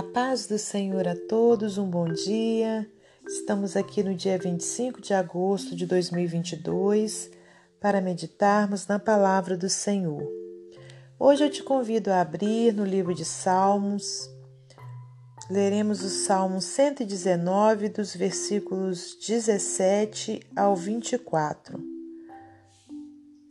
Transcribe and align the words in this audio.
A 0.00 0.02
paz 0.02 0.46
do 0.46 0.56
Senhor 0.56 1.06
a 1.06 1.14
todos, 1.14 1.76
um 1.76 1.84
bom 1.84 2.10
dia. 2.10 2.90
Estamos 3.28 3.76
aqui 3.76 4.02
no 4.02 4.14
dia 4.14 4.38
25 4.38 4.98
de 4.98 5.12
agosto 5.12 5.76
de 5.76 5.84
2022 5.84 7.30
para 7.78 8.00
meditarmos 8.00 8.86
na 8.86 8.98
palavra 8.98 9.58
do 9.58 9.68
Senhor. 9.68 10.26
Hoje 11.18 11.44
eu 11.44 11.50
te 11.50 11.62
convido 11.62 12.10
a 12.10 12.22
abrir 12.22 12.72
no 12.72 12.82
livro 12.82 13.14
de 13.14 13.26
Salmos. 13.26 14.26
Leremos 15.50 16.02
o 16.02 16.08
Salmo 16.08 16.62
119, 16.62 17.90
dos 17.90 18.16
versículos 18.16 19.18
17 19.20 20.40
ao 20.56 20.74
24. 20.74 21.78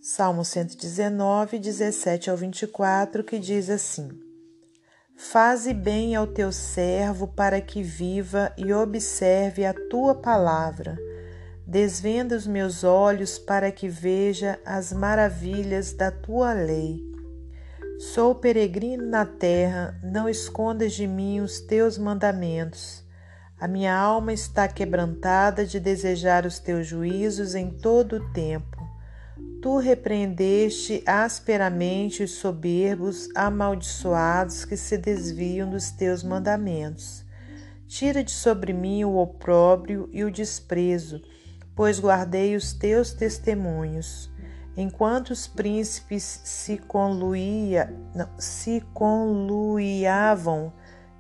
Salmo 0.02 0.44
119, 0.44 1.60
17 1.60 2.32
ao 2.32 2.36
24, 2.36 3.24
que 3.24 3.38
diz 3.38 3.70
assim: 3.70 4.29
Faze 5.22 5.74
bem 5.74 6.16
ao 6.16 6.26
teu 6.26 6.50
servo 6.50 7.28
para 7.28 7.60
que 7.60 7.84
viva 7.84 8.54
e 8.58 8.74
observe 8.74 9.66
a 9.66 9.74
tua 9.74 10.16
palavra. 10.16 10.98
Desvenda 11.68 12.38
os 12.38 12.48
meus 12.48 12.86
olhos 12.86 13.38
para 13.38 13.70
que 13.70 13.90
veja 13.90 14.58
as 14.66 14.94
maravilhas 14.94 15.92
da 15.92 16.10
tua 16.10 16.54
lei. 16.54 17.04
Sou 18.14 18.34
peregrino 18.34 19.06
na 19.06 19.26
terra, 19.26 20.00
não 20.02 20.30
escondas 20.30 20.94
de 20.94 21.06
mim 21.06 21.42
os 21.42 21.60
teus 21.60 21.98
mandamentos. 21.98 23.04
A 23.60 23.68
minha 23.68 23.94
alma 23.94 24.32
está 24.32 24.70
quebrantada 24.70 25.66
de 25.66 25.82
desejar 25.82 26.46
os 26.46 26.60
teus 26.60 26.88
juízos 26.88 27.56
em 27.56 27.70
todo 27.70 28.16
o 28.16 28.30
tempo. 28.32 28.79
Tu 29.62 29.78
repreendeste 29.78 31.04
asperamente 31.06 32.24
os 32.24 32.32
soberbos, 32.32 33.28
amaldiçoados 33.36 34.64
que 34.64 34.78
se 34.78 34.98
desviam 34.98 35.70
dos 35.70 35.92
teus 35.92 36.24
mandamentos. 36.24 37.26
Tira 37.86 38.24
de 38.24 38.32
sobre 38.32 38.72
mim 38.72 39.04
o 39.04 39.18
opróbrio 39.18 40.10
e 40.14 40.24
o 40.24 40.32
desprezo, 40.32 41.22
pois 41.76 42.00
guardei 42.00 42.56
os 42.56 42.72
teus 42.72 43.12
testemunhos. 43.12 44.32
Enquanto 44.78 45.32
os 45.32 45.46
príncipes 45.46 46.40
se, 46.46 46.78
conluía, 46.78 47.94
não, 48.16 48.30
se 48.38 48.80
conluiavam 48.94 50.72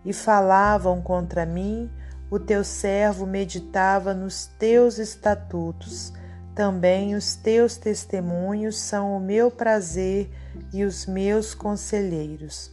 e 0.05 0.13
falavam 0.13 1.01
contra 1.01 1.45
mim, 1.45 1.91
o 2.31 2.39
teu 2.39 2.63
servo 2.63 3.25
meditava 3.25 4.13
nos 4.13 4.45
teus 4.45 4.97
estatutos 4.97 6.13
também 6.59 7.15
os 7.15 7.35
teus 7.35 7.77
testemunhos 7.77 8.77
são 8.77 9.15
o 9.15 9.19
meu 9.21 9.49
prazer 9.49 10.29
e 10.73 10.83
os 10.83 11.05
meus 11.05 11.55
conselheiros. 11.55 12.69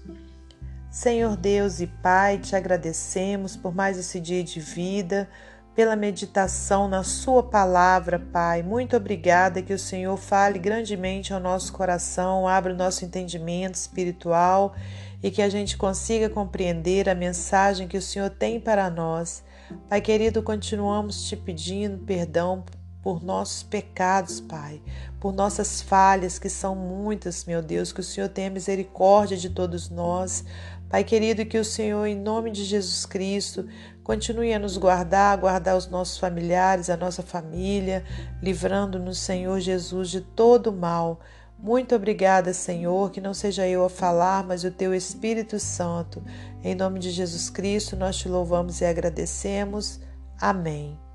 Senhor 0.90 1.36
Deus 1.36 1.78
e 1.78 1.86
Pai, 1.86 2.36
te 2.36 2.56
agradecemos 2.56 3.56
por 3.56 3.72
mais 3.72 3.96
esse 3.96 4.18
dia 4.18 4.42
de 4.42 4.58
vida, 4.58 5.28
pela 5.72 5.94
meditação 5.94 6.88
na 6.88 7.04
Sua 7.04 7.44
palavra, 7.44 8.18
Pai. 8.18 8.60
Muito 8.60 8.96
obrigada 8.96 9.62
que 9.62 9.72
o 9.72 9.78
Senhor 9.78 10.16
fale 10.16 10.58
grandemente 10.58 11.32
ao 11.32 11.38
nosso 11.38 11.72
coração, 11.72 12.48
abra 12.48 12.74
o 12.74 12.76
nosso 12.76 13.04
entendimento 13.04 13.76
espiritual 13.76 14.74
e 15.22 15.30
que 15.30 15.42
a 15.42 15.48
gente 15.48 15.76
consiga 15.76 16.28
compreender 16.28 17.08
a 17.08 17.14
mensagem 17.14 17.86
que 17.86 17.96
o 17.96 18.02
Senhor 18.02 18.30
tem 18.30 18.58
para 18.58 18.90
nós. 18.90 19.44
Pai 19.88 20.00
querido, 20.00 20.42
continuamos 20.42 21.28
te 21.28 21.36
pedindo 21.36 21.98
perdão 21.98 22.64
por 23.06 23.22
nossos 23.22 23.62
pecados, 23.62 24.40
Pai, 24.40 24.82
por 25.20 25.32
nossas 25.32 25.80
falhas, 25.80 26.40
que 26.40 26.48
são 26.48 26.74
muitas, 26.74 27.44
meu 27.44 27.62
Deus, 27.62 27.92
que 27.92 28.00
o 28.00 28.02
Senhor 28.02 28.28
tenha 28.28 28.50
misericórdia 28.50 29.36
de 29.36 29.48
todos 29.48 29.88
nós. 29.88 30.44
Pai 30.90 31.04
querido, 31.04 31.46
que 31.46 31.56
o 31.56 31.64
Senhor, 31.64 32.04
em 32.04 32.16
nome 32.16 32.50
de 32.50 32.64
Jesus 32.64 33.06
Cristo, 33.06 33.64
continue 34.02 34.52
a 34.52 34.58
nos 34.58 34.76
guardar, 34.76 35.38
guardar 35.38 35.76
os 35.76 35.86
nossos 35.86 36.18
familiares, 36.18 36.90
a 36.90 36.96
nossa 36.96 37.22
família, 37.22 38.02
livrando-nos, 38.42 39.18
Senhor 39.20 39.60
Jesus, 39.60 40.10
de 40.10 40.20
todo 40.20 40.72
mal. 40.72 41.20
Muito 41.56 41.94
obrigada, 41.94 42.52
Senhor, 42.52 43.12
que 43.12 43.20
não 43.20 43.32
seja 43.32 43.68
eu 43.68 43.84
a 43.84 43.88
falar, 43.88 44.42
mas 44.42 44.64
o 44.64 44.70
teu 44.72 44.92
Espírito 44.92 45.60
Santo. 45.60 46.24
Em 46.60 46.74
nome 46.74 46.98
de 46.98 47.12
Jesus 47.12 47.48
Cristo, 47.50 47.94
nós 47.94 48.16
te 48.16 48.28
louvamos 48.28 48.80
e 48.80 48.84
agradecemos. 48.84 50.00
Amém. 50.40 51.05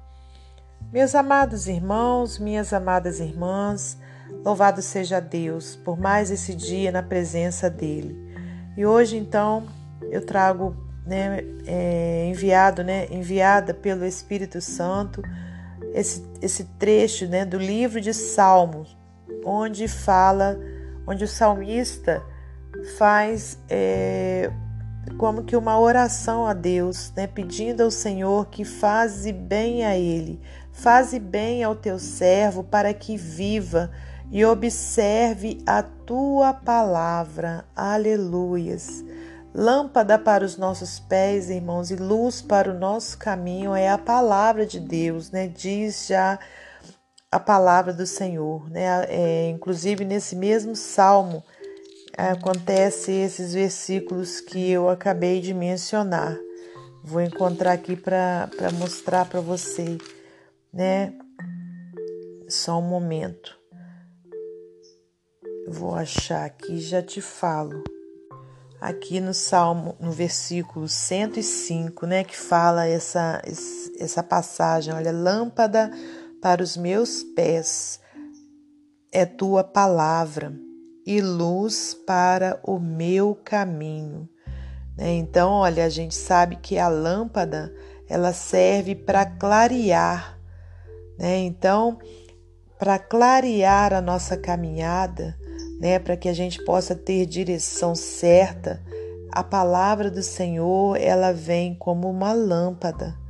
Meus 0.90 1.14
amados 1.16 1.68
irmãos, 1.68 2.40
minhas 2.40 2.72
amadas 2.72 3.20
irmãs, 3.20 3.98
louvado 4.46 4.82
seja 4.82 5.20
Deus 5.20 5.76
por 5.76 6.00
mais 6.00 6.32
esse 6.32 6.56
dia 6.56 6.92
na 6.92 7.04
presença 7.04 7.70
dele. 7.70 8.16
E 8.78 8.86
hoje 8.86 9.18
então 9.18 9.68
eu 10.10 10.26
trago, 10.26 10.76
né, 11.06 11.44
é, 11.66 12.26
enviado, 12.28 12.84
né, 12.84 13.08
enviada 13.12 13.74
pelo 13.74 14.06
Espírito 14.06 14.62
Santo 14.62 15.22
esse, 15.94 16.26
esse 16.42 16.64
trecho, 16.80 17.28
né, 17.28 17.46
do 17.46 17.58
livro 17.58 18.00
de 18.00 18.14
Salmos, 18.14 18.98
onde 19.46 19.88
fala, 19.88 20.58
onde 21.06 21.24
o 21.24 21.28
salmista 21.28 22.24
faz 22.98 23.58
é, 23.70 24.52
como 25.18 25.44
que 25.44 25.56
uma 25.56 25.80
oração 25.80 26.46
a 26.46 26.54
Deus, 26.54 27.12
né, 27.16 27.28
pedindo 27.28 27.84
ao 27.84 27.92
Senhor 27.92 28.48
que 28.48 28.64
faze 28.64 29.32
bem 29.32 29.86
a 29.86 29.98
ele, 29.98 30.42
faze 30.72 31.20
bem 31.20 31.64
ao 31.64 31.76
teu 31.76 32.00
servo 32.00 32.64
para 32.64 32.94
que 32.94 33.18
viva 33.18 33.92
e 34.32 34.46
observe 34.46 35.62
a 35.66 35.84
tua 35.84 36.54
palavra. 36.54 37.66
Aleluias. 37.76 39.04
Lâmpada 39.54 40.18
para 40.18 40.46
os 40.46 40.56
nossos 40.56 40.98
pés, 41.00 41.50
irmãos, 41.50 41.92
e 41.92 41.96
luz 41.98 42.42
para 42.42 42.72
o 42.72 42.74
nosso 42.74 43.18
caminho 43.18 43.76
é 43.76 43.90
a 43.90 43.98
palavra 43.98 44.66
de 44.66 44.80
Deus, 44.80 45.30
né? 45.30 45.48
Diz 45.48 46.08
já 46.08 46.40
a 47.30 47.40
palavra 47.40 47.92
do 47.92 48.06
Senhor, 48.06 48.70
né? 48.70 49.06
É, 49.10 49.50
inclusive 49.50 50.06
nesse 50.06 50.38
mesmo 50.38 50.76
salmo 50.76 51.44
acontece 52.18 53.12
esses 53.12 53.54
versículos 53.54 54.40
que 54.40 54.72
eu 54.72 54.90
acabei 54.90 55.42
de 55.42 55.54
mencionar. 55.54 56.38
Vou 57.04 57.22
encontrar 57.22 57.74
aqui 57.74 57.96
para 57.96 58.50
mostrar 58.74 59.26
para 59.26 59.42
você, 59.42 59.98
né? 60.74 61.14
Só 62.48 62.80
um 62.80 62.88
momento. 62.88 63.58
Vou 65.68 65.96
achar 65.96 66.46
aqui 66.46 66.74
e 66.74 66.82
já 66.82 67.02
te 67.02 67.22
falo. 67.22 67.84
Aqui 68.80 69.20
no 69.20 69.34
Salmo, 69.34 69.96
no 70.00 70.12
versículo 70.12 70.88
105, 70.88 72.06
né, 72.08 72.24
que 72.24 72.36
fala 72.36 72.88
essa, 72.88 73.42
essa 74.00 74.24
passagem, 74.24 74.92
olha, 74.92 75.12
lâmpada 75.12 75.92
para 76.42 76.64
os 76.64 76.76
meus 76.76 77.22
pés 77.22 78.02
é 79.12 79.26
tua 79.26 79.64
palavra 79.64 80.54
e 81.06 81.22
luz 81.22 81.94
para 81.94 82.60
o 82.64 82.80
meu 82.80 83.36
caminho. 83.36 84.30
Né? 84.98 85.14
Então, 85.16 85.52
olha, 85.52 85.86
a 85.86 85.90
gente 85.90 86.16
sabe 86.16 86.56
que 86.56 86.78
a 86.78 86.88
lâmpada 86.88 87.74
ela 88.08 88.34
serve 88.34 88.96
para 88.96 89.26
clarear, 89.26 90.40
né? 91.22 91.38
Então, 91.38 92.00
para 92.80 92.98
clarear 92.98 93.94
a 93.94 94.02
nossa 94.02 94.36
caminhada, 94.36 95.38
né? 95.80 96.00
Para 96.00 96.18
que 96.18 96.28
a 96.28 96.34
gente 96.34 96.64
possa 96.66 96.96
ter 96.96 97.28
direção 97.28 97.94
certa, 97.94 98.82
a 99.32 99.44
palavra 99.44 100.10
do 100.10 100.24
Senhor 100.24 100.98
ela 101.00 101.32
vem 101.32 101.76
como 101.76 102.10
uma 102.10 102.34
lâmpada 102.34 103.21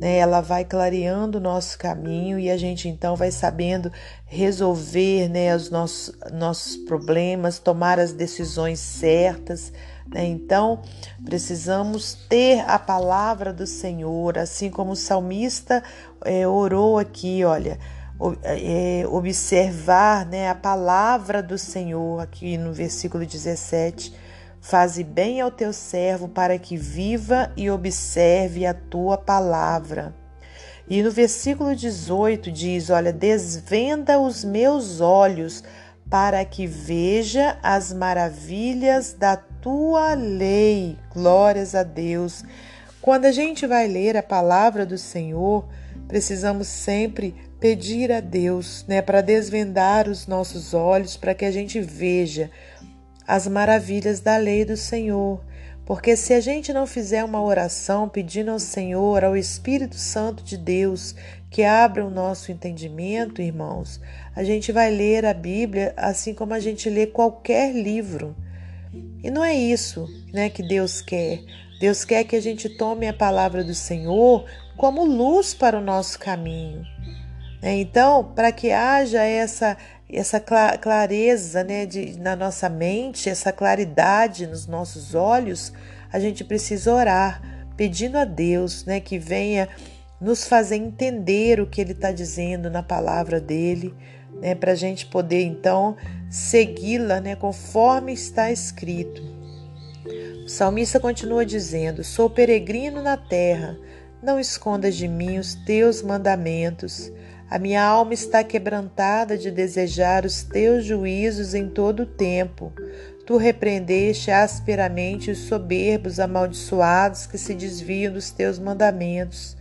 né? 0.00 0.16
Ela 0.16 0.40
vai 0.40 0.64
clareando 0.64 1.36
o 1.36 1.40
nosso 1.40 1.78
caminho 1.78 2.38
e 2.38 2.50
a 2.50 2.56
gente 2.56 2.88
então 2.88 3.14
vai 3.14 3.30
sabendo 3.30 3.92
resolver 4.24 5.28
né, 5.28 5.54
os 5.54 5.70
nossos, 5.70 6.16
nossos 6.32 6.76
problemas, 6.78 7.58
tomar 7.58 8.00
as 8.00 8.12
decisões 8.14 8.80
certas. 8.80 9.70
Né? 10.08 10.24
Então, 10.24 10.80
precisamos 11.22 12.14
ter 12.14 12.60
a 12.60 12.78
palavra 12.78 13.52
do 13.52 13.66
Senhor, 13.66 14.38
assim 14.38 14.70
como 14.70 14.92
o 14.92 14.96
salmista 14.96 15.84
é, 16.24 16.48
orou 16.48 16.98
aqui, 16.98 17.44
olha. 17.44 17.78
É, 18.42 19.04
observar 19.08 20.26
né, 20.26 20.50
a 20.50 20.54
palavra 20.54 21.42
do 21.42 21.56
Senhor, 21.56 22.20
aqui 22.20 22.58
no 22.58 22.70
versículo 22.70 23.24
17, 23.24 24.14
Faze 24.60 25.02
bem 25.02 25.40
ao 25.40 25.50
teu 25.50 25.72
servo 25.72 26.28
para 26.28 26.58
que 26.58 26.76
viva 26.76 27.50
e 27.56 27.70
observe 27.70 28.66
a 28.66 28.74
tua 28.74 29.16
palavra. 29.16 30.14
E 30.88 31.02
no 31.02 31.10
versículo 31.10 31.74
18 31.74 32.50
diz: 32.52 32.90
Olha, 32.90 33.12
desvenda 33.12 34.18
os 34.18 34.44
meus 34.44 35.00
olhos 35.00 35.64
para 36.10 36.44
que 36.44 36.66
veja 36.66 37.56
as 37.62 37.92
maravilhas 37.92 39.14
da 39.14 39.36
tua 39.36 40.14
lei. 40.14 40.98
Glórias 41.14 41.74
a 41.74 41.82
Deus. 41.82 42.44
Quando 43.00 43.24
a 43.24 43.32
gente 43.32 43.66
vai 43.66 43.86
ler 43.86 44.16
a 44.16 44.22
palavra 44.22 44.84
do 44.84 44.98
Senhor, 44.98 45.66
precisamos 46.06 46.66
sempre 46.66 47.34
pedir 47.58 48.10
a 48.10 48.20
Deus, 48.20 48.84
né, 48.88 49.00
para 49.00 49.20
desvendar 49.20 50.08
os 50.08 50.26
nossos 50.26 50.74
olhos, 50.74 51.16
para 51.16 51.34
que 51.34 51.44
a 51.44 51.50
gente 51.50 51.80
veja 51.80 52.50
as 53.30 53.46
maravilhas 53.46 54.18
da 54.18 54.36
lei 54.36 54.64
do 54.64 54.76
Senhor, 54.76 55.40
Porque 55.86 56.16
se 56.16 56.32
a 56.34 56.40
gente 56.40 56.72
não 56.72 56.86
fizer 56.86 57.24
uma 57.24 57.42
oração 57.42 58.08
pedindo 58.08 58.50
ao 58.50 58.58
Senhor, 58.60 59.24
ao 59.24 59.36
Espírito 59.36 59.96
Santo 59.96 60.44
de 60.44 60.56
Deus, 60.56 61.16
que 61.50 61.64
abra 61.64 62.04
o 62.04 62.10
nosso 62.10 62.52
entendimento, 62.52 63.42
irmãos, 63.42 64.00
a 64.36 64.44
gente 64.44 64.70
vai 64.70 64.90
ler 64.90 65.24
a 65.26 65.34
Bíblia 65.34 65.92
assim 65.96 66.32
como 66.32 66.54
a 66.54 66.60
gente 66.60 66.88
lê 66.88 67.06
qualquer 67.06 67.72
livro. 67.72 68.36
E 69.22 69.30
não 69.30 69.44
é 69.44 69.54
isso 69.54 70.08
né, 70.32 70.48
que 70.48 70.62
Deus 70.62 71.00
quer. 71.00 71.40
Deus 71.80 72.04
quer 72.04 72.24
que 72.24 72.36
a 72.36 72.42
gente 72.42 72.68
tome 72.68 73.08
a 73.08 73.12
palavra 73.12 73.64
do 73.64 73.74
Senhor 73.74 74.44
como 74.76 75.04
luz 75.04 75.54
para 75.54 75.78
o 75.78 75.82
nosso 75.82 76.18
caminho. 76.18 76.82
Né? 77.62 77.80
Então, 77.80 78.32
para 78.34 78.52
que 78.52 78.70
haja 78.70 79.22
essa, 79.22 79.76
essa 80.12 80.40
clareza 80.40 81.62
né, 81.62 81.86
de, 81.86 82.18
na 82.18 82.34
nossa 82.34 82.68
mente, 82.68 83.28
essa 83.28 83.52
claridade 83.52 84.46
nos 84.46 84.66
nossos 84.66 85.14
olhos, 85.14 85.72
a 86.12 86.18
gente 86.18 86.44
precisa 86.44 86.92
orar, 86.92 87.42
pedindo 87.76 88.16
a 88.16 88.24
Deus 88.24 88.84
né, 88.84 89.00
que 89.00 89.18
venha 89.18 89.68
nos 90.20 90.46
fazer 90.46 90.76
entender 90.76 91.60
o 91.60 91.66
que 91.66 91.80
Ele 91.80 91.92
está 91.92 92.12
dizendo 92.12 92.68
na 92.68 92.82
palavra 92.82 93.40
dele, 93.40 93.94
né, 94.40 94.54
para 94.54 94.72
a 94.72 94.76
gente 94.76 95.06
poder 95.06 95.42
então 95.42 95.96
segui-la 96.28 97.20
né, 97.20 97.34
conforme 97.36 98.12
está 98.12 98.50
escrito. 98.50 99.22
O 100.44 100.48
salmista 100.48 100.98
continua 100.98 101.46
dizendo: 101.46 102.02
Sou 102.02 102.28
peregrino 102.28 103.02
na 103.02 103.16
terra, 103.16 103.78
não 104.22 104.38
escondas 104.38 104.96
de 104.96 105.06
mim 105.06 105.38
os 105.38 105.54
teus 105.54 106.02
mandamentos. 106.02 107.10
A 107.50 107.58
minha 107.58 107.82
alma 107.82 108.14
está 108.14 108.44
quebrantada 108.44 109.36
de 109.36 109.50
desejar 109.50 110.24
os 110.24 110.44
teus 110.44 110.84
juízos 110.84 111.52
em 111.52 111.68
todo 111.68 112.04
o 112.04 112.06
tempo. 112.06 112.72
Tu 113.26 113.36
repreendeste 113.36 114.30
asperamente 114.30 115.32
os 115.32 115.38
soberbos 115.38 116.20
amaldiçoados 116.20 117.26
que 117.26 117.36
se 117.36 117.52
desviam 117.52 118.12
dos 118.12 118.30
teus 118.30 118.56
mandamentos. 118.56 119.56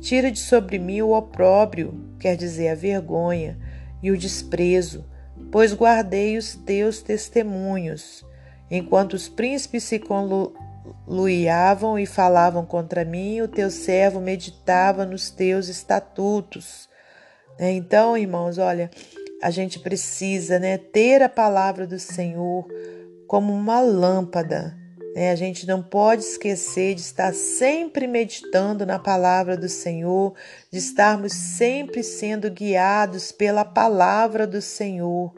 Tira 0.00 0.32
de 0.32 0.40
sobre 0.40 0.80
mim 0.80 1.00
o 1.00 1.12
opróbrio, 1.12 2.12
quer 2.18 2.36
dizer, 2.36 2.70
a 2.70 2.74
vergonha, 2.74 3.56
e 4.02 4.10
o 4.10 4.18
desprezo, 4.18 5.04
pois 5.52 5.72
guardei 5.72 6.36
os 6.36 6.56
teus 6.56 7.02
testemunhos. 7.02 8.24
Enquanto 8.68 9.14
os 9.14 9.28
príncipes 9.28 9.84
se 9.84 10.00
conluiavam 10.00 11.96
e 12.00 12.04
falavam 12.04 12.66
contra 12.66 13.04
mim, 13.04 13.40
o 13.40 13.46
teu 13.46 13.70
servo 13.70 14.20
meditava 14.20 15.06
nos 15.06 15.30
teus 15.30 15.68
estatutos. 15.68 16.88
Né? 17.58 17.72
Então, 17.72 18.16
irmãos, 18.16 18.58
olha, 18.58 18.90
a 19.42 19.50
gente 19.50 19.78
precisa 19.78 20.58
né, 20.58 20.78
ter 20.78 21.22
a 21.22 21.28
palavra 21.28 21.86
do 21.86 21.98
Senhor 21.98 22.66
como 23.26 23.52
uma 23.52 23.80
lâmpada. 23.80 24.76
Né? 25.14 25.30
A 25.30 25.34
gente 25.34 25.66
não 25.66 25.82
pode 25.82 26.22
esquecer 26.22 26.94
de 26.94 27.00
estar 27.00 27.34
sempre 27.34 28.06
meditando 28.06 28.86
na 28.86 28.98
palavra 28.98 29.56
do 29.56 29.68
Senhor, 29.68 30.34
de 30.70 30.78
estarmos 30.78 31.32
sempre 31.32 32.02
sendo 32.02 32.50
guiados 32.50 33.32
pela 33.32 33.64
palavra 33.64 34.46
do 34.46 34.62
Senhor. 34.62 35.32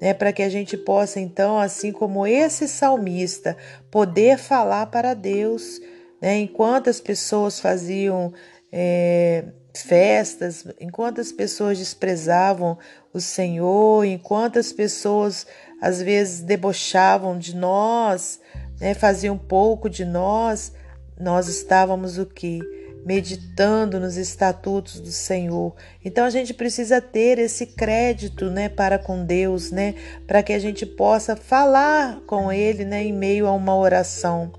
Né, 0.00 0.12
para 0.12 0.32
que 0.32 0.42
a 0.42 0.48
gente 0.48 0.76
possa, 0.76 1.20
então, 1.20 1.58
assim 1.58 1.92
como 1.92 2.26
esse 2.26 2.66
salmista, 2.66 3.56
poder 3.90 4.36
falar 4.38 4.86
para 4.86 5.14
Deus. 5.14 5.80
Né, 6.20 6.38
enquanto 6.38 6.90
as 6.90 7.00
pessoas 7.00 7.60
faziam 7.60 8.32
é, 8.76 9.44
festas, 9.72 10.66
enquanto 10.80 11.20
as 11.20 11.30
pessoas 11.30 11.78
desprezavam 11.78 12.76
o 13.12 13.20
Senhor, 13.20 14.04
enquanto 14.04 14.58
as 14.58 14.72
pessoas 14.72 15.46
às 15.80 16.02
vezes 16.02 16.40
debochavam 16.40 17.38
de 17.38 17.54
nós, 17.54 18.40
né, 18.80 18.92
faziam 18.92 19.38
pouco 19.38 19.88
de 19.88 20.04
nós, 20.04 20.72
nós 21.16 21.46
estávamos 21.46 22.18
o 22.18 22.26
que? 22.26 22.58
Meditando 23.06 24.00
nos 24.00 24.16
estatutos 24.16 24.98
do 24.98 25.12
Senhor. 25.12 25.72
Então 26.04 26.24
a 26.24 26.30
gente 26.30 26.52
precisa 26.52 27.00
ter 27.00 27.38
esse 27.38 27.66
crédito, 27.66 28.50
né, 28.50 28.68
para 28.68 28.98
com 28.98 29.24
Deus, 29.24 29.70
né, 29.70 29.94
para 30.26 30.42
que 30.42 30.52
a 30.52 30.58
gente 30.58 30.84
possa 30.84 31.36
falar 31.36 32.20
com 32.26 32.50
Ele, 32.50 32.84
né, 32.84 33.04
em 33.04 33.12
meio 33.12 33.46
a 33.46 33.52
uma 33.52 33.76
oração. 33.76 34.50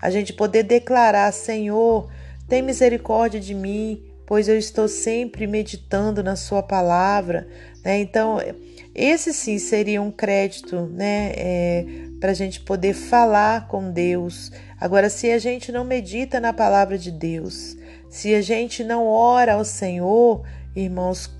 A 0.00 0.10
gente 0.10 0.32
poder 0.32 0.64
declarar: 0.64 1.32
Senhor, 1.32 2.10
tem 2.48 2.62
misericórdia 2.62 3.40
de 3.40 3.54
mim, 3.54 4.02
pois 4.26 4.48
eu 4.48 4.56
estou 4.56 4.88
sempre 4.88 5.46
meditando 5.46 6.22
na 6.22 6.36
Sua 6.36 6.62
palavra. 6.62 7.46
Né? 7.84 8.00
Então, 8.00 8.38
esse 8.94 9.32
sim 9.32 9.58
seria 9.58 10.02
um 10.02 10.10
crédito 10.10 10.86
né? 10.86 11.32
É, 11.36 11.84
para 12.20 12.30
a 12.30 12.34
gente 12.34 12.60
poder 12.60 12.94
falar 12.94 13.68
com 13.68 13.90
Deus. 13.90 14.52
Agora, 14.80 15.08
se 15.08 15.30
a 15.30 15.38
gente 15.38 15.72
não 15.72 15.84
medita 15.84 16.38
na 16.40 16.52
palavra 16.52 16.96
de 16.96 17.10
Deus, 17.10 17.76
se 18.08 18.34
a 18.34 18.40
gente 18.40 18.84
não 18.84 19.06
ora 19.06 19.54
ao 19.54 19.64
Senhor, 19.64 20.46
irmãos, 20.76 21.30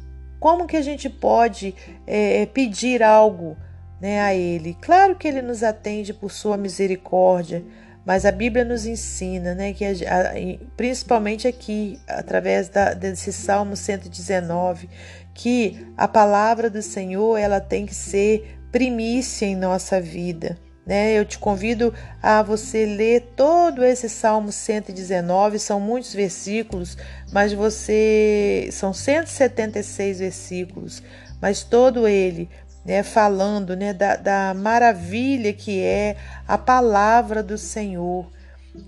como 0.41 0.67
que 0.67 0.77
a 0.77 0.83
gente 0.83 1.09
pode 1.09 1.75
é, 2.07 2.47
pedir 2.47 3.03
algo 3.03 3.57
né, 4.01 4.21
a 4.21 4.35
Ele? 4.35 4.77
Claro 4.81 5.15
que 5.15 5.29
Ele 5.29 5.41
nos 5.41 5.63
atende 5.63 6.13
por 6.13 6.33
Sua 6.33 6.57
misericórdia 6.57 7.65
mas 8.05 8.25
a 8.25 8.33
Bíblia 8.33 8.65
nos 8.65 8.85
ensina, 8.85 9.55
né, 9.55 9.73
que 9.73 9.85
a, 9.85 10.33
principalmente 10.77 11.47
aqui, 11.47 12.01
através 12.09 12.69
da, 12.69 12.95
desse 12.95 13.33
Salmo 13.33 13.77
119, 13.77 14.89
que 15.35 15.87
a 15.97 16.09
palavra 16.09 16.69
do 16.69 16.83
Senhor 16.83 17.37
ela 17.39 17.61
tem 17.61 17.87
que 17.87 17.95
ser 17.95 18.59
primícia 18.71 19.47
em 19.47 19.55
nossa 19.55 20.01
vida. 20.01 20.59
Né? 20.85 21.13
Eu 21.17 21.25
te 21.25 21.39
convido 21.39 21.95
a 22.21 22.43
você 22.43 22.85
ler 22.85 23.33
todo 23.37 23.85
esse 23.85 24.09
Salmo 24.09 24.51
119, 24.51 25.59
são 25.61 25.79
muitos 25.79 26.13
versículos, 26.13 26.97
mas 27.33 27.53
você 27.53 28.69
são 28.73 28.93
176 28.93 30.19
versículos, 30.19 31.03
mas 31.41 31.63
todo 31.63 32.09
ele 32.09 32.51
né, 32.85 33.03
falando 33.03 33.77
né, 33.77 33.93
da, 33.93 34.17
da 34.17 34.55
maravilha 34.55 35.53
que 35.53 35.81
é 35.81 36.17
a 36.47 36.59
palavra 36.59 37.43
do 37.43 37.57
Senhor. 37.57 38.27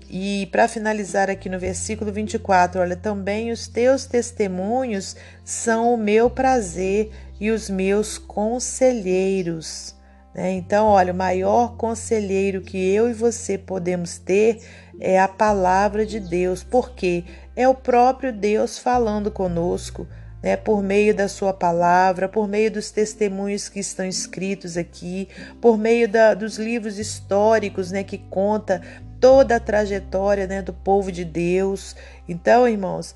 E 0.09 0.47
para 0.51 0.67
finalizar 0.67 1.29
aqui 1.29 1.47
no 1.47 1.59
versículo 1.59 2.11
24, 2.11 2.81
olha, 2.81 2.95
também 2.95 3.51
os 3.51 3.67
teus 3.67 4.05
testemunhos 4.05 5.15
são 5.43 5.93
o 5.93 5.97
meu 5.97 6.29
prazer 6.29 7.11
e 7.39 7.51
os 7.51 7.69
meus 7.69 8.17
conselheiros. 8.17 9.95
Né? 10.33 10.53
Então, 10.53 10.87
olha, 10.87 11.13
o 11.13 11.15
maior 11.15 11.77
conselheiro 11.77 12.61
que 12.61 12.77
eu 12.77 13.09
e 13.09 13.13
você 13.13 13.57
podemos 13.57 14.17
ter 14.17 14.59
é 14.99 15.19
a 15.19 15.27
palavra 15.27 16.05
de 16.05 16.19
Deus, 16.19 16.63
porque 16.63 17.23
é 17.55 17.67
o 17.67 17.75
próprio 17.75 18.33
Deus 18.33 18.79
falando 18.79 19.29
conosco 19.29 20.07
né, 20.45 20.55
por 20.55 20.83
meio 20.83 21.15
da 21.15 21.27
Sua 21.27 21.51
palavra, 21.51 22.29
por 22.29 22.47
meio 22.47 22.69
dos 22.69 22.91
testemunhos 22.91 23.67
que 23.67 23.79
estão 23.79 24.05
escritos 24.05 24.77
aqui, 24.77 25.27
por 25.59 25.75
meio 25.75 26.07
da, 26.07 26.35
dos 26.35 26.59
livros 26.59 26.99
históricos 26.99 27.91
né, 27.91 28.03
que 28.03 28.19
conta 28.19 28.79
toda 29.19 29.55
a 29.55 29.59
trajetória 29.59 30.45
né, 30.45 30.61
do 30.61 30.71
povo 30.71 31.11
de 31.11 31.25
Deus. 31.25 31.95
Então, 32.29 32.69
irmãos, 32.69 33.15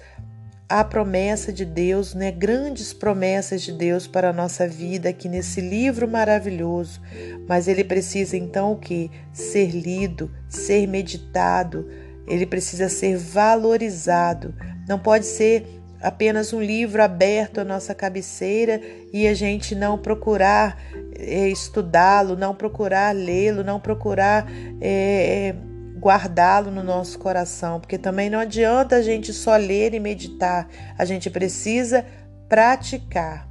a 0.67 0.83
promessa 0.83 1.53
de 1.53 1.65
Deus, 1.65 2.15
né, 2.15 2.31
grandes 2.31 2.93
promessas 2.93 3.61
de 3.61 3.73
Deus 3.73 4.07
para 4.07 4.31
a 4.31 4.33
nossa 4.33 4.67
vida 4.67 5.09
aqui 5.09 5.29
nesse 5.29 5.61
livro 5.61 6.07
maravilhoso, 6.07 6.99
mas 7.47 7.67
ele 7.67 7.83
precisa 7.83 8.37
então 8.37 8.71
o 8.71 8.75
que? 8.75 9.11
Ser 9.31 9.69
lido, 9.69 10.31
ser 10.49 10.87
meditado, 10.87 11.87
ele 12.27 12.47
precisa 12.47 12.89
ser 12.89 13.17
valorizado. 13.17 14.55
Não 14.87 14.97
pode 14.97 15.27
ser 15.27 15.78
apenas 16.01 16.53
um 16.53 16.61
livro 16.61 17.03
aberto 17.03 17.59
à 17.59 17.65
nossa 17.65 17.93
cabeceira 17.93 18.81
e 19.11 19.27
a 19.27 19.33
gente 19.33 19.75
não 19.75 19.97
procurar 19.97 20.81
é, 21.17 21.49
estudá-lo, 21.49 22.35
não 22.35 22.55
procurar 22.55 23.13
lê-lo, 23.13 23.63
não 23.63 23.79
procurar 23.79 24.47
é, 24.81 25.53
guardá-lo 25.99 26.71
no 26.71 26.83
nosso 26.83 27.19
coração, 27.19 27.79
porque 27.79 27.97
também 27.97 28.29
não 28.29 28.39
adianta 28.39 28.95
a 28.95 29.01
gente 29.01 29.33
só 29.33 29.57
ler 29.57 29.93
e 29.93 29.99
meditar, 29.99 30.67
a 30.97 31.03
gente 31.03 31.29
precisa 31.29 32.05
praticar. 32.47 33.47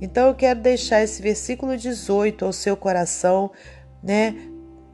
Então 0.00 0.28
eu 0.28 0.34
quero 0.34 0.60
deixar 0.60 1.02
esse 1.02 1.22
versículo 1.22 1.76
18 1.76 2.44
ao 2.44 2.52
seu 2.52 2.76
coração, 2.76 3.50
né? 4.02 4.34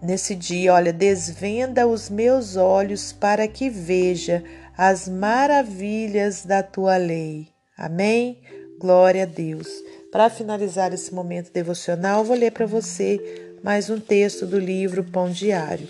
Nesse 0.00 0.34
dia, 0.34 0.74
olha, 0.74 0.92
desvenda 0.92 1.86
os 1.86 2.10
meus 2.10 2.56
olhos 2.56 3.12
para 3.12 3.46
que 3.46 3.70
veja 3.70 4.42
as 4.76 5.06
maravilhas 5.06 6.44
da 6.44 6.62
tua 6.62 6.96
lei. 6.96 7.48
Amém? 7.76 8.40
Glória 8.78 9.24
a 9.24 9.26
Deus. 9.26 9.68
Para 10.10 10.30
finalizar 10.30 10.92
esse 10.92 11.14
momento 11.14 11.52
devocional, 11.52 12.24
vou 12.24 12.36
ler 12.36 12.52
para 12.52 12.66
você 12.66 13.54
mais 13.62 13.90
um 13.90 14.00
texto 14.00 14.46
do 14.46 14.58
livro 14.58 15.04
Pão 15.04 15.30
Diário. 15.30 15.88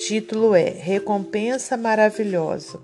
Título 0.00 0.54
é 0.54 0.70
Recompensa 0.70 1.76
Maravilhosa. 1.76 2.80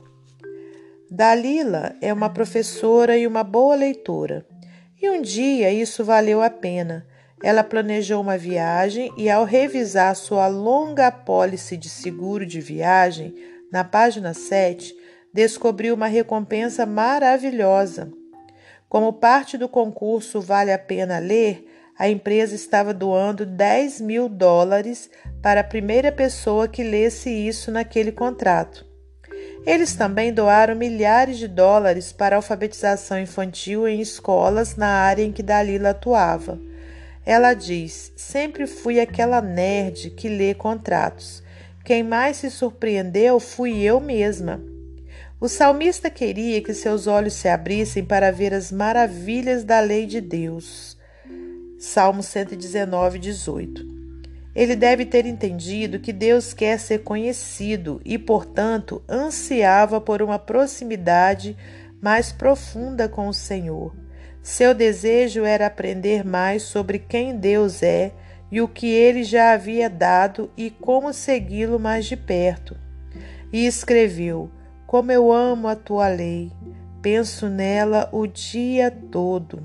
Dalila 1.11 1.97
é 2.01 2.13
uma 2.13 2.31
professora 2.31 3.19
e 3.19 3.27
uma 3.27 3.43
boa 3.43 3.75
leitora. 3.75 4.47
E 5.03 5.11
um 5.11 5.21
dia 5.21 5.73
isso 5.73 6.05
valeu 6.05 6.41
a 6.41 6.51
pena. 6.51 7.07
ela 7.43 7.65
planejou 7.65 8.21
uma 8.21 8.37
viagem 8.37 9.11
e, 9.17 9.31
ao 9.31 9.45
revisar 9.45 10.15
sua 10.15 10.47
longa 10.47 11.07
apólice 11.07 11.75
de 11.75 11.89
seguro 11.89 12.45
de 12.45 12.61
viagem, 12.61 13.35
na 13.73 13.83
página 13.83 14.35
7, 14.35 14.95
descobriu 15.33 15.95
uma 15.95 16.07
recompensa 16.07 16.85
maravilhosa. 16.85 18.13
Como 18.89 19.13
parte 19.13 19.57
do 19.57 19.69
concurso 19.69 20.41
Vale 20.41 20.73
a 20.73 20.79
Pena 20.79 21.19
Ler, 21.19 21.65
a 21.97 22.09
empresa 22.09 22.55
estava 22.55 22.95
doando 22.95 23.45
10 23.45 24.01
mil 24.01 24.29
dólares 24.29 25.11
para 25.43 25.61
a 25.61 25.65
primeira 25.65 26.11
pessoa 26.11 26.67
que 26.67 26.83
lesse 26.83 27.31
isso 27.31 27.71
naquele 27.71 28.11
contrato. 28.11 28.87
Eles 29.67 29.95
também 29.95 30.33
doaram 30.33 30.75
milhares 30.75 31.37
de 31.37 31.47
dólares 31.47 32.13
para 32.13 32.37
alfabetização 32.37 33.21
infantil 33.21 33.87
em 33.87 34.01
escolas 34.01 34.77
na 34.77 34.89
área 34.89 35.23
em 35.23 35.31
que 35.31 35.43
Dalila 35.43 35.91
atuava. 35.91 36.59
Ela 37.25 37.53
diz: 37.53 38.13
Sempre 38.17 38.67
fui 38.67 38.99
aquela 38.99 39.43
nerd 39.43 40.11
que 40.11 40.29
lê 40.29 40.55
contratos. 40.55 41.43
Quem 41.85 42.03
mais 42.03 42.39
se 42.39 42.51
surpreendeu 42.51 43.39
fui 43.39 43.83
eu 43.83 44.01
mesma. 44.01 44.61
O 45.41 45.49
salmista 45.49 46.11
queria 46.11 46.61
que 46.61 46.75
seus 46.75 47.07
olhos 47.07 47.33
se 47.33 47.49
abrissem 47.49 48.05
para 48.05 48.31
ver 48.31 48.53
as 48.53 48.71
maravilhas 48.71 49.65
da 49.65 49.81
lei 49.81 50.05
de 50.05 50.21
Deus. 50.21 50.99
Salmo 51.79 52.23
119, 52.23 53.19
18. 53.19 53.89
Ele 54.55 54.77
deve 54.77 55.07
ter 55.07 55.25
entendido 55.25 55.99
que 55.99 56.13
Deus 56.13 56.53
quer 56.53 56.79
ser 56.79 56.99
conhecido 56.99 58.03
e, 58.05 58.19
portanto, 58.19 59.03
ansiava 59.09 59.99
por 59.99 60.21
uma 60.21 60.39
proximidade 60.39 61.57
mais 62.03 62.31
profunda 62.31 63.09
com 63.09 63.27
o 63.27 63.33
Senhor. 63.33 63.97
Seu 64.43 64.75
desejo 64.75 65.43
era 65.47 65.69
aprender 65.69 66.23
mais 66.23 66.65
sobre 66.65 66.99
quem 66.99 67.35
Deus 67.35 67.83
é 67.83 68.13
e 68.53 68.61
o 68.61 68.69
que 68.69 68.89
ele 68.89 69.25
já 69.25 69.55
havia 69.55 69.89
dado 69.89 70.51
e 70.55 70.69
como 70.69 71.15
segui-lo 71.15 71.81
mais 71.81 72.05
de 72.05 72.17
perto. 72.17 72.77
E 73.51 73.65
escreveu: 73.67 74.51
como 74.91 75.13
eu 75.13 75.31
amo 75.31 75.69
a 75.69 75.77
tua 75.77 76.09
lei, 76.09 76.51
penso 77.01 77.49
nela 77.49 78.09
o 78.11 78.27
dia 78.27 78.91
todo. 78.91 79.63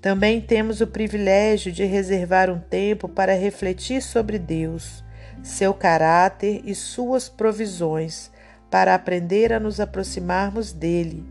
Também 0.00 0.40
temos 0.40 0.80
o 0.80 0.86
privilégio 0.88 1.70
de 1.70 1.84
reservar 1.84 2.50
um 2.50 2.58
tempo 2.58 3.08
para 3.08 3.34
refletir 3.34 4.02
sobre 4.02 4.40
Deus, 4.40 5.04
seu 5.44 5.72
caráter 5.72 6.60
e 6.64 6.74
suas 6.74 7.28
provisões, 7.28 8.32
para 8.68 8.96
aprender 8.96 9.52
a 9.52 9.60
nos 9.60 9.78
aproximarmos 9.78 10.72
dele. 10.72 11.24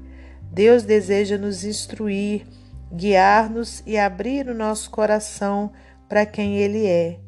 Deus 0.49 0.83
deseja 0.83 1.37
nos 1.37 1.65
instruir, 1.65 2.47
guiar-nos 2.93 3.83
e 3.85 3.97
abrir 3.97 4.47
o 4.47 4.55
nosso 4.55 4.89
coração 4.89 5.73
para 6.07 6.25
quem 6.25 6.59
Ele 6.59 6.87
é. 6.87 7.19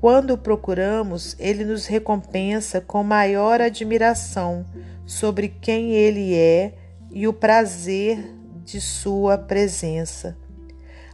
Quando 0.00 0.32
o 0.32 0.38
procuramos, 0.38 1.36
Ele 1.38 1.64
nos 1.64 1.86
recompensa 1.86 2.80
com 2.80 3.04
maior 3.04 3.60
admiração 3.60 4.66
sobre 5.10 5.48
quem 5.48 5.90
Ele 5.90 6.36
é 6.36 6.72
e 7.10 7.26
o 7.26 7.32
prazer 7.32 8.32
de 8.64 8.80
Sua 8.80 9.36
presença. 9.36 10.36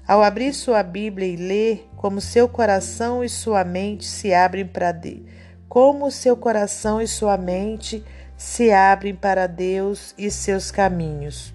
Ao 0.06 0.22
abrir 0.22 0.52
sua 0.52 0.82
Bíblia 0.82 1.26
e 1.26 1.34
ler, 1.34 1.88
como 1.96 2.20
seu 2.20 2.46
coração 2.46 3.24
e 3.24 3.28
sua 3.28 3.64
mente 3.64 4.04
se 4.04 4.34
abrem 4.34 4.66
para 4.66 4.92
Deus, 4.92 5.22
como 5.66 6.10
seu 6.10 6.36
coração 6.36 7.00
e 7.00 7.08
sua 7.08 7.38
mente 7.38 8.04
se 8.36 8.70
abrem 8.70 9.14
para 9.14 9.46
Deus 9.46 10.14
e 10.18 10.30
seus 10.30 10.70
caminhos. 10.70 11.54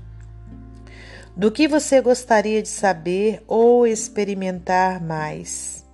Do 1.37 1.51
que 1.51 1.67
você 1.67 2.01
gostaria 2.01 2.61
de 2.61 2.69
saber 2.69 3.43
ou 3.47 3.85
experimentar 3.85 4.99
mais? 4.99 5.85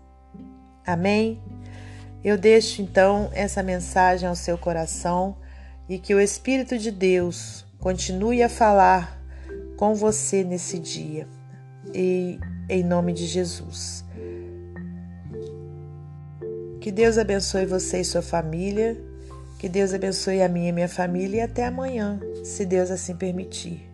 Amém? 0.86 1.42
Eu 2.24 2.38
deixo 2.38 2.82
então 2.82 3.30
essa 3.34 3.62
mensagem 3.62 4.30
ao 4.30 4.36
seu 4.36 4.58
coração 4.58 5.36
e 5.89 5.98
que 5.98 6.13
o 6.13 6.20
Espírito 6.20 6.77
de 6.77 6.91
Deus 6.91 7.65
continue 7.79 8.44
a 8.44 8.50
falar 8.50 9.22
com 9.77 9.94
você 9.96 10.44
nesse 10.44 10.79
dia. 10.79 11.27
E 11.94 12.39
em 12.70 12.84
nome 12.84 13.13
de 13.13 13.25
Jesus. 13.25 14.03
Que 16.82 16.91
Deus 16.91 17.17
abençoe 17.17 17.65
você 17.65 18.01
e 18.01 18.06
sua 18.06 18.22
família. 18.22 18.98
Que 19.60 19.67
Deus 19.67 19.94
abençoe 19.94 20.41
a 20.41 20.50
minha 20.50 20.70
e 20.70 20.72
minha 20.72 20.89
família 20.89 21.38
e 21.38 21.41
até 21.41 21.65
amanhã, 21.65 22.20
se 22.44 22.65
Deus 22.65 22.91
assim 22.91 23.15
permitir. 23.15 23.89